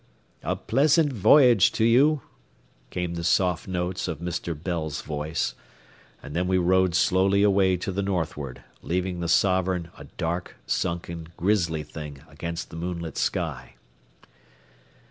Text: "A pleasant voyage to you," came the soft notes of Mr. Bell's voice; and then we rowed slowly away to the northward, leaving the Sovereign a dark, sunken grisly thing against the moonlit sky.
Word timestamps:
"A 0.41 0.55
pleasant 0.55 1.13
voyage 1.13 1.71
to 1.73 1.85
you," 1.85 2.21
came 2.89 3.13
the 3.13 3.23
soft 3.23 3.67
notes 3.67 4.07
of 4.07 4.17
Mr. 4.17 4.59
Bell's 4.59 5.03
voice; 5.03 5.53
and 6.23 6.35
then 6.35 6.47
we 6.47 6.57
rowed 6.57 6.95
slowly 6.95 7.43
away 7.43 7.77
to 7.77 7.91
the 7.91 8.01
northward, 8.01 8.63
leaving 8.81 9.19
the 9.19 9.29
Sovereign 9.29 9.91
a 9.99 10.05
dark, 10.05 10.55
sunken 10.65 11.27
grisly 11.37 11.83
thing 11.83 12.23
against 12.27 12.71
the 12.71 12.77
moonlit 12.77 13.15
sky. 13.15 13.75